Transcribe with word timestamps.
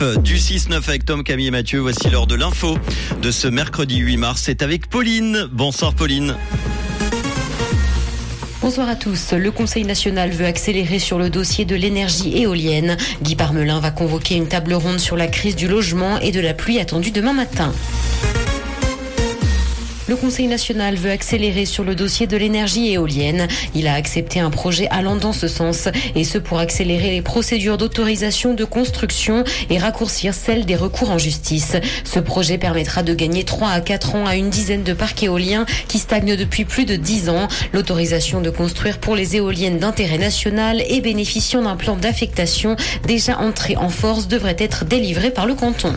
Du 0.00 0.34
6-9 0.34 0.88
avec 0.88 1.04
Tom, 1.04 1.22
Camille 1.22 1.46
et 1.46 1.50
Mathieu, 1.52 1.78
voici 1.78 2.10
l'heure 2.10 2.26
de 2.26 2.34
l'info 2.34 2.76
de 3.22 3.30
ce 3.30 3.46
mercredi 3.46 3.98
8 3.98 4.16
mars. 4.16 4.42
C'est 4.44 4.60
avec 4.62 4.88
Pauline. 4.88 5.46
Bonsoir 5.52 5.94
Pauline. 5.94 6.34
Bonsoir 8.60 8.88
à 8.88 8.96
tous. 8.96 9.34
Le 9.34 9.52
Conseil 9.52 9.84
national 9.84 10.30
veut 10.30 10.46
accélérer 10.46 10.98
sur 10.98 11.20
le 11.20 11.30
dossier 11.30 11.64
de 11.64 11.76
l'énergie 11.76 12.36
éolienne. 12.36 12.96
Guy 13.22 13.36
Parmelin 13.36 13.78
va 13.78 13.92
convoquer 13.92 14.34
une 14.34 14.48
table 14.48 14.74
ronde 14.74 14.98
sur 14.98 15.14
la 15.14 15.28
crise 15.28 15.54
du 15.54 15.68
logement 15.68 16.18
et 16.18 16.32
de 16.32 16.40
la 16.40 16.54
pluie 16.54 16.80
attendue 16.80 17.12
demain 17.12 17.32
matin. 17.32 17.72
Le 20.06 20.16
Conseil 20.16 20.48
national 20.48 20.96
veut 20.96 21.10
accélérer 21.10 21.64
sur 21.64 21.82
le 21.82 21.94
dossier 21.94 22.26
de 22.26 22.36
l'énergie 22.36 22.92
éolienne. 22.92 23.48
Il 23.74 23.86
a 23.86 23.94
accepté 23.94 24.38
un 24.38 24.50
projet 24.50 24.86
allant 24.90 25.16
dans 25.16 25.32
ce 25.32 25.48
sens, 25.48 25.88
et 26.14 26.24
ce 26.24 26.36
pour 26.36 26.58
accélérer 26.58 27.10
les 27.10 27.22
procédures 27.22 27.78
d'autorisation 27.78 28.52
de 28.52 28.64
construction 28.64 29.44
et 29.70 29.78
raccourcir 29.78 30.34
celles 30.34 30.66
des 30.66 30.76
recours 30.76 31.10
en 31.10 31.16
justice. 31.16 31.76
Ce 32.04 32.20
projet 32.20 32.58
permettra 32.58 33.02
de 33.02 33.14
gagner 33.14 33.44
3 33.44 33.70
à 33.70 33.80
4 33.80 34.14
ans 34.16 34.26
à 34.26 34.36
une 34.36 34.50
dizaine 34.50 34.82
de 34.82 34.92
parcs 34.92 35.22
éoliens 35.22 35.64
qui 35.88 35.98
stagnent 35.98 36.36
depuis 36.36 36.66
plus 36.66 36.84
de 36.84 36.96
10 36.96 37.30
ans. 37.30 37.48
L'autorisation 37.72 38.42
de 38.42 38.50
construire 38.50 38.98
pour 38.98 39.16
les 39.16 39.36
éoliennes 39.36 39.78
d'intérêt 39.78 40.18
national 40.18 40.82
et 40.86 41.00
bénéficiant 41.00 41.62
d'un 41.62 41.76
plan 41.76 41.96
d'affectation 41.96 42.76
déjà 43.06 43.38
entré 43.38 43.76
en 43.76 43.88
force 43.88 44.28
devrait 44.28 44.56
être 44.58 44.84
délivré 44.84 45.30
par 45.30 45.46
le 45.46 45.54
canton. 45.54 45.94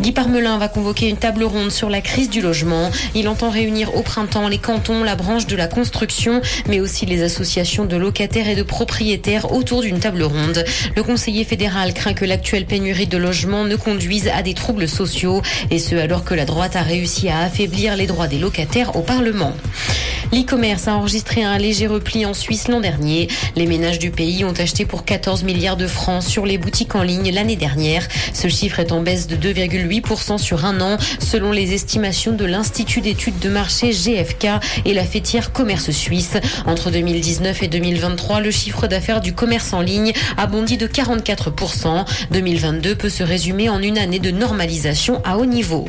Guy 0.00 0.12
Parmelin 0.12 0.58
va 0.58 0.68
convoquer 0.68 1.08
une 1.08 1.16
table 1.16 1.44
ronde 1.44 1.70
sur 1.70 1.88
la 1.88 2.00
crise 2.00 2.28
du 2.28 2.40
logement. 2.40 2.90
Il 3.14 3.28
entend 3.28 3.50
réunir 3.50 3.94
au 3.94 4.02
printemps 4.02 4.48
les 4.48 4.58
cantons, 4.58 5.02
la 5.02 5.16
branche 5.16 5.46
de 5.46 5.56
la 5.56 5.68
construction, 5.68 6.42
mais 6.68 6.80
aussi 6.80 7.06
les 7.06 7.22
associations 7.22 7.84
de 7.84 7.96
locataires 7.96 8.48
et 8.48 8.54
de 8.54 8.62
propriétaires 8.62 9.52
autour 9.52 9.82
d'une 9.82 9.98
table 9.98 10.22
ronde. 10.22 10.64
Le 10.94 11.02
conseiller 11.02 11.44
fédéral 11.44 11.94
craint 11.94 12.14
que 12.14 12.24
l'actuelle 12.24 12.66
pénurie 12.66 13.06
de 13.06 13.16
logements 13.16 13.64
ne 13.64 13.76
conduise 13.76 14.28
à 14.28 14.42
des 14.42 14.54
troubles 14.54 14.88
sociaux, 14.88 15.42
et 15.70 15.78
ce 15.78 15.94
alors 15.94 16.24
que 16.24 16.34
la 16.34 16.44
droite 16.44 16.76
a 16.76 16.82
réussi 16.82 17.28
à 17.28 17.40
affaiblir 17.40 17.96
les 17.96 18.06
droits 18.06 18.28
des 18.28 18.38
locataires 18.38 18.96
au 18.96 19.00
Parlement. 19.00 19.54
L'e-commerce 20.32 20.88
a 20.88 20.94
enregistré 20.94 21.44
un 21.44 21.56
léger 21.56 21.86
repli 21.86 22.26
en 22.26 22.34
Suisse 22.34 22.68
l'an 22.68 22.80
dernier. 22.80 23.28
Les 23.54 23.66
ménages 23.66 23.98
du 23.98 24.10
pays 24.10 24.44
ont 24.44 24.52
acheté 24.52 24.84
pour 24.84 25.04
14 25.04 25.44
milliards 25.44 25.76
de 25.76 25.86
francs 25.86 26.22
sur 26.22 26.46
les 26.46 26.58
boutiques 26.58 26.94
en 26.94 27.02
ligne 27.02 27.32
l'année 27.32 27.56
dernière. 27.56 28.06
Ce 28.34 28.48
chiffre 28.48 28.80
est 28.80 28.92
en 28.92 29.00
baisse 29.00 29.26
de 29.26 29.36
2,8% 29.36 30.38
sur 30.38 30.64
un 30.64 30.80
an, 30.80 30.98
selon 31.20 31.52
les 31.52 31.74
estimations 31.74 32.32
de 32.32 32.44
l'Institut 32.44 33.00
d'études 33.00 33.38
de 33.38 33.48
marché 33.48 33.90
GFK 33.90 34.48
et 34.84 34.94
la 34.94 35.04
fêtière 35.04 35.52
Commerce 35.52 35.90
Suisse. 35.90 36.38
Entre 36.66 36.90
2019 36.90 37.62
et 37.62 37.68
2023, 37.68 38.40
le 38.40 38.50
chiffre 38.50 38.86
d'affaires 38.86 39.20
du 39.20 39.32
commerce 39.32 39.72
en 39.72 39.80
ligne 39.80 40.12
a 40.36 40.46
bondi 40.46 40.76
de 40.76 40.86
44%. 40.86 42.04
2022 42.32 42.94
peut 42.94 43.08
se 43.08 43.22
résumer 43.22 43.68
en 43.68 43.80
une 43.80 43.98
année 43.98 44.18
de 44.18 44.30
normalisation 44.30 45.22
à 45.24 45.38
haut 45.38 45.46
niveau. 45.46 45.88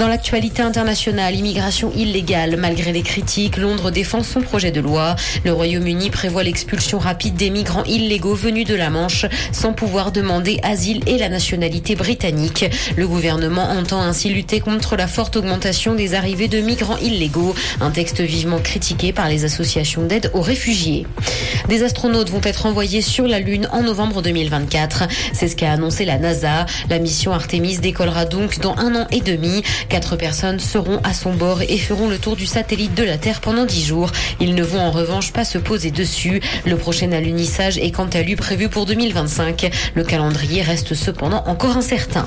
Dans 0.00 0.08
l'actualité 0.08 0.62
internationale, 0.62 1.34
immigration 1.34 1.92
illégale, 1.94 2.56
malgré 2.56 2.90
les 2.90 3.02
critiques, 3.02 3.58
Londres 3.58 3.90
défend 3.90 4.22
son 4.22 4.40
projet 4.40 4.70
de 4.70 4.80
loi. 4.80 5.14
Le 5.44 5.52
Royaume-Uni 5.52 6.08
prévoit 6.08 6.42
l'expulsion 6.42 6.98
rapide 6.98 7.34
des 7.34 7.50
migrants 7.50 7.84
illégaux 7.84 8.34
venus 8.34 8.66
de 8.66 8.74
la 8.74 8.88
Manche 8.88 9.26
sans 9.52 9.74
pouvoir 9.74 10.10
demander 10.10 10.58
asile 10.62 11.02
et 11.06 11.18
la 11.18 11.28
nationalité 11.28 11.96
britannique. 11.96 12.64
Le 12.96 13.06
gouvernement 13.06 13.68
entend 13.68 14.00
ainsi 14.00 14.30
lutter 14.30 14.60
contre 14.60 14.96
la 14.96 15.06
forte 15.06 15.36
augmentation 15.36 15.94
des 15.94 16.14
arrivées 16.14 16.48
de 16.48 16.62
migrants 16.62 16.96
illégaux, 16.96 17.54
un 17.82 17.90
texte 17.90 18.22
vivement 18.22 18.58
critiqué 18.58 19.12
par 19.12 19.28
les 19.28 19.44
associations 19.44 20.06
d'aide 20.06 20.30
aux 20.32 20.40
réfugiés. 20.40 21.06
Des 21.70 21.84
astronautes 21.84 22.30
vont 22.30 22.40
être 22.42 22.66
envoyés 22.66 23.00
sur 23.00 23.28
la 23.28 23.38
Lune 23.38 23.68
en 23.70 23.84
novembre 23.84 24.22
2024. 24.22 25.04
C'est 25.32 25.46
ce 25.46 25.54
qu'a 25.54 25.70
annoncé 25.70 26.04
la 26.04 26.18
NASA. 26.18 26.66
La 26.88 26.98
mission 26.98 27.30
Artemis 27.30 27.78
décollera 27.78 28.24
donc 28.24 28.58
dans 28.58 28.74
un 28.76 28.96
an 28.96 29.06
et 29.12 29.20
demi. 29.20 29.62
Quatre 29.88 30.16
personnes 30.16 30.58
seront 30.58 30.98
à 31.04 31.14
son 31.14 31.32
bord 31.32 31.62
et 31.62 31.78
feront 31.78 32.08
le 32.08 32.18
tour 32.18 32.34
du 32.34 32.44
satellite 32.44 32.96
de 32.96 33.04
la 33.04 33.18
Terre 33.18 33.40
pendant 33.40 33.66
dix 33.66 33.86
jours. 33.86 34.10
Ils 34.40 34.56
ne 34.56 34.64
vont 34.64 34.80
en 34.80 34.90
revanche 34.90 35.32
pas 35.32 35.44
se 35.44 35.58
poser 35.58 35.92
dessus. 35.92 36.40
Le 36.66 36.76
prochain 36.76 37.12
alunissage 37.12 37.78
est 37.78 37.92
quant 37.92 38.08
à 38.12 38.22
lui 38.22 38.34
prévu 38.34 38.68
pour 38.68 38.84
2025. 38.84 39.70
Le 39.94 40.02
calendrier 40.02 40.62
reste 40.62 40.94
cependant 40.94 41.44
encore 41.46 41.76
incertain. 41.76 42.26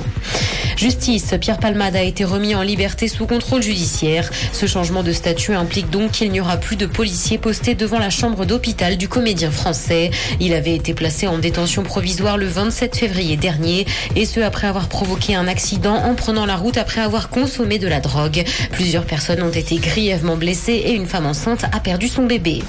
Justice, 0.77 1.35
Pierre 1.39 1.59
Palmade 1.59 1.97
a 1.97 2.01
été 2.01 2.23
remis 2.23 2.55
en 2.55 2.61
liberté 2.61 3.09
sous 3.09 3.27
contrôle 3.27 3.61
judiciaire. 3.61 4.31
Ce 4.53 4.67
changement 4.67 5.03
de 5.03 5.11
statut 5.11 5.53
implique 5.53 5.89
donc 5.89 6.11
qu'il 6.11 6.31
n'y 6.31 6.39
aura 6.39 6.55
plus 6.55 6.77
de 6.77 6.85
policiers 6.85 7.37
postés 7.37 7.75
devant 7.75 7.99
la 7.99 8.09
chambre 8.09 8.45
d'hôpital 8.45 8.97
du 8.97 9.09
comédien 9.09 9.32
français. 9.51 10.11
Il 10.39 10.53
avait 10.53 10.75
été 10.75 10.93
placé 10.93 11.27
en 11.27 11.37
détention 11.37 11.83
provisoire 11.83 12.37
le 12.37 12.47
27 12.47 12.95
février 12.95 13.37
dernier 13.37 13.85
et 14.15 14.25
ce 14.25 14.39
après 14.39 14.67
avoir 14.67 14.87
provoqué 14.87 15.35
un 15.35 15.47
accident 15.47 15.95
en 15.95 16.15
prenant 16.15 16.45
la 16.45 16.55
route 16.55 16.77
après 16.77 17.01
avoir 17.01 17.29
consommé 17.29 17.79
de 17.79 17.87
la 17.87 17.99
drogue. 17.99 18.43
Plusieurs 18.71 19.05
personnes 19.05 19.41
ont 19.41 19.51
été 19.51 19.77
grièvement 19.77 20.37
blessées 20.37 20.83
et 20.85 20.93
une 20.93 21.07
femme 21.07 21.25
enceinte 21.25 21.65
a 21.71 21.79
perdu 21.79 22.07
son 22.07 22.25
bébé. 22.25 22.61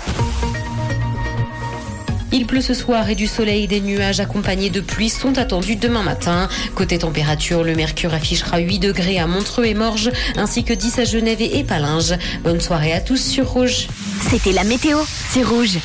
Il 2.34 2.46
pleut 2.46 2.60
ce 2.60 2.74
soir 2.74 3.08
et 3.08 3.14
du 3.14 3.28
soleil, 3.28 3.68
des 3.68 3.80
nuages 3.80 4.18
accompagnés 4.18 4.68
de 4.68 4.80
pluie 4.80 5.08
sont 5.08 5.38
attendus 5.38 5.76
demain 5.76 6.02
matin. 6.02 6.48
Côté 6.74 6.98
température, 6.98 7.62
le 7.62 7.76
mercure 7.76 8.12
affichera 8.12 8.58
8 8.58 8.80
degrés 8.80 9.20
à 9.20 9.28
Montreux 9.28 9.66
et 9.66 9.74
Morges, 9.74 10.10
ainsi 10.36 10.64
que 10.64 10.72
10 10.72 10.98
à 10.98 11.04
Genève 11.04 11.40
et 11.40 11.60
Épalinges. 11.60 12.16
Bonne 12.42 12.60
soirée 12.60 12.92
à 12.92 13.00
tous 13.00 13.22
sur 13.24 13.48
Rouge. 13.50 13.86
C'était 14.28 14.50
la 14.50 14.64
météo, 14.64 14.98
c'est 15.30 15.44
Rouge. 15.44 15.70